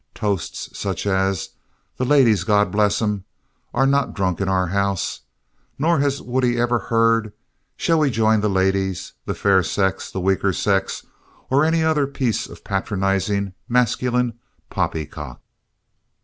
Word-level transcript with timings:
Toasts 0.15 0.75
such 0.75 1.05
as 1.05 1.49
"The 1.97 2.05
ladies, 2.05 2.43
God 2.43 2.71
bless 2.71 3.03
'em" 3.03 3.23
are 3.71 3.85
not 3.85 4.15
drunk 4.15 4.41
in 4.41 4.49
our 4.49 4.65
house, 4.65 5.19
nor 5.77 5.99
has 5.99 6.23
Woodie 6.23 6.59
ever 6.59 6.79
heard 6.79 7.31
"Shall 7.77 7.99
we 7.99 8.09
join 8.09 8.41
the 8.41 8.49
ladies," 8.49 9.13
"the 9.27 9.35
fair 9.35 9.61
sex," 9.61 10.09
"the 10.09 10.19
weaker 10.19 10.53
sex," 10.53 11.05
or 11.51 11.63
any 11.63 11.83
other 11.83 12.07
piece 12.07 12.47
of 12.47 12.63
patronizing 12.63 13.53
masculine 13.69 14.39
poppycock. 14.71 15.39